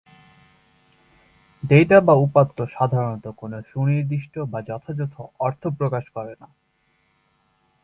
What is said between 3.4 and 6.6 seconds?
কোন সুনির্দিষ্ট বা যথাযথ অর্থ প্রকাশ করে না।